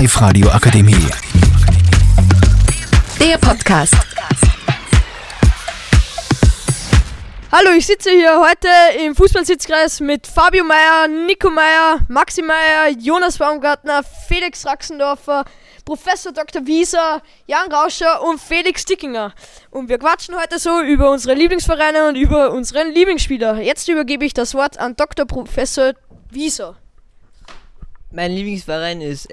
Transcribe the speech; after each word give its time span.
Live-Radio 0.00 0.48
Akademie. 0.48 1.10
Der 3.20 3.36
Podcast. 3.36 3.94
Hallo, 7.52 7.72
ich 7.76 7.86
sitze 7.86 8.08
hier 8.08 8.40
heute 8.40 8.68
im 9.04 9.14
Fußballsitzkreis 9.14 10.00
mit 10.00 10.26
Fabio 10.26 10.64
Meyer, 10.64 11.06
Nico 11.06 11.50
Meyer, 11.50 12.00
Maxi 12.08 12.40
Meyer, 12.40 12.96
Jonas 12.98 13.36
Baumgartner, 13.36 14.02
Felix 14.26 14.64
Raxendorfer, 14.64 15.44
Professor 15.84 16.32
Dr. 16.32 16.66
Wieser, 16.66 17.20
Jan 17.46 17.70
Rauscher 17.70 18.22
und 18.22 18.40
Felix 18.40 18.86
Dickinger. 18.86 19.34
Und 19.70 19.90
wir 19.90 19.98
quatschen 19.98 20.34
heute 20.34 20.58
so 20.58 20.80
über 20.80 21.10
unsere 21.10 21.34
Lieblingsvereine 21.34 22.08
und 22.08 22.16
über 22.16 22.52
unseren 22.52 22.90
Lieblingsspieler. 22.90 23.60
Jetzt 23.60 23.86
übergebe 23.86 24.24
ich 24.24 24.32
das 24.32 24.54
Wort 24.54 24.78
an 24.78 24.96
Dr. 24.96 25.26
Professor 25.26 25.92
Wieser. 26.30 26.78
Mein 28.12 28.32
Lieblingsverein 28.32 29.00
ist 29.02 29.28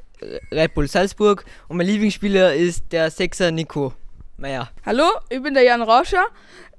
Red 0.52 0.76
Bull 0.76 0.88
Salzburg 0.88 1.44
und 1.68 1.78
mein 1.78 1.88
Lieblingsspieler 1.88 2.54
ist 2.54 2.84
der 2.92 3.10
Sechser 3.10 3.50
Nico 3.50 3.94
Meyer. 4.38 4.70
Hallo, 4.86 5.06
ich 5.30 5.42
bin 5.42 5.56
der 5.56 5.64
Jan 5.64 5.82
Rauscher. 5.82 6.24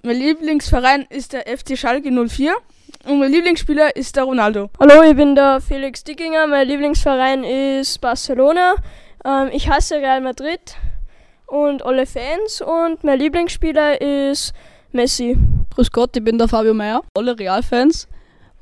Mein 0.05 0.17
Lieblingsverein 0.17 1.07
ist 1.11 1.33
der 1.33 1.47
FC 1.49 1.77
Schalke 1.77 2.09
04 2.13 2.55
und 3.07 3.19
mein 3.19 3.33
Lieblingsspieler 3.33 3.97
ist 3.97 4.15
der 4.15 4.23
Ronaldo. 4.23 4.71
Hallo, 4.79 5.03
ich 5.03 5.17
bin 5.17 5.35
der 5.35 5.61
Felix 5.61 6.05
Dickinger. 6.05 6.47
Mein 6.47 6.69
Lieblingsverein 6.69 7.43
ist 7.43 8.01
Barcelona. 8.01 8.77
Ähm, 9.25 9.49
ich 9.53 9.69
hasse 9.69 9.97
Real 9.97 10.21
Madrid 10.21 10.77
und 11.47 11.85
alle 11.85 12.07
Fans 12.07 12.61
und 12.61 13.03
mein 13.03 13.19
Lieblingsspieler 13.19 14.01
ist 14.01 14.53
Messi. 14.93 15.37
Grüß 15.75 15.91
Gott, 15.91 16.17
ich 16.17 16.23
bin 16.23 16.39
der 16.39 16.47
Fabio 16.47 16.75
Meyer. 16.75 17.03
Alle 17.17 17.37
Real-Fans. 17.37 18.07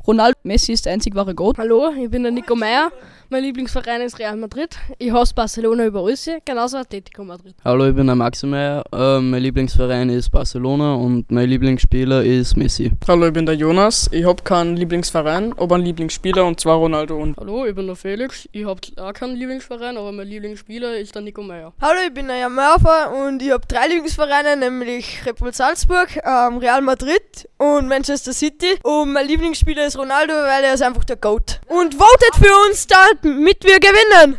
Ronaldo 0.06 0.38
Messi 0.44 0.72
ist 0.72 0.86
der 0.86 0.92
einzig 0.92 1.14
wahre 1.16 1.34
Gott. 1.34 1.58
Hallo, 1.58 1.90
ich 1.90 2.08
bin 2.08 2.22
der 2.22 2.30
Nico 2.30 2.54
Meyer. 2.54 2.92
Mein 3.28 3.42
Lieblingsverein 3.42 4.02
ist 4.02 4.20
Real 4.20 4.36
Madrid. 4.36 4.76
Ich 4.98 5.12
hasse 5.12 5.34
Barcelona 5.34 5.86
über 5.86 5.98
alles, 5.98 6.30
genauso 6.44 6.76
Atletico 6.76 7.24
Madrid. 7.24 7.56
Hallo, 7.64 7.88
ich 7.88 7.94
bin 7.96 8.06
der 8.06 8.14
Maxi 8.14 8.46
Meyer. 8.46 8.84
Äh, 8.92 9.18
mein 9.18 9.42
Lieblingsverein 9.42 10.10
ist 10.10 10.30
Barcelona 10.30 10.94
und 10.94 11.28
mein 11.32 11.48
Lieblingsspieler 11.48 12.22
ist 12.22 12.56
Messi. 12.56 12.92
Hallo, 13.08 13.26
ich 13.26 13.32
bin 13.32 13.44
der 13.44 13.56
Jonas. 13.56 14.08
Ich 14.12 14.24
habe 14.24 14.40
keinen 14.44 14.76
Lieblingsverein, 14.76 15.54
aber 15.58 15.74
einen 15.74 15.86
Lieblingsspieler 15.86 16.44
und 16.44 16.60
zwar 16.60 16.76
Ronaldo. 16.76 17.16
Und 17.16 17.36
Hallo, 17.38 17.66
ich 17.66 17.74
bin 17.74 17.88
der 17.88 17.96
Felix. 17.96 18.48
Ich 18.52 18.64
habe 18.64 18.80
auch 18.98 19.12
keinen 19.12 19.34
Lieblingsverein, 19.34 19.96
aber 19.96 20.12
mein 20.12 20.28
Lieblingsspieler 20.28 20.96
ist 20.96 21.12
der 21.16 21.22
Nico 21.22 21.42
Meyer. 21.42 21.72
Hallo, 21.80 21.98
ich 22.06 22.14
bin 22.14 22.28
der 22.28 22.36
Jan 22.36 22.54
Mörfer 22.54 23.12
und 23.26 23.42
ich 23.42 23.50
habe 23.50 23.66
drei 23.66 23.88
Lieblingsvereine, 23.88 24.56
nämlich 24.56 25.26
Red 25.26 25.38
Bull 25.38 25.52
Salzburg, 25.52 26.16
ähm, 26.24 26.58
Real 26.58 26.80
Madrid 26.80 27.48
und 27.58 27.88
Manchester 27.88 28.32
City. 28.32 28.78
Und 28.84 29.12
mein 29.12 29.26
Lieblingsspieler 29.26 29.84
ist 29.84 29.98
Ronaldo, 29.98 30.32
weil 30.32 30.62
er 30.62 30.74
ist 30.74 30.82
einfach 30.82 31.02
der 31.02 31.16
GOAT. 31.16 31.60
Und 31.68 31.94
votet 31.94 32.36
für 32.36 32.52
uns 32.68 32.86
da 32.86 32.96
mit 33.22 33.64
wir 33.64 33.80
gewinnen! 33.80 34.38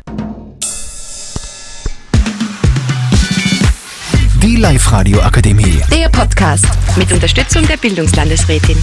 Die 4.42 4.56
Live-Radio 4.56 5.20
Akademie. 5.20 5.82
Der 5.92 6.08
Podcast 6.08 6.66
mit 6.96 7.12
Unterstützung 7.12 7.68
der 7.68 7.76
Bildungslandesrätin. 7.78 8.78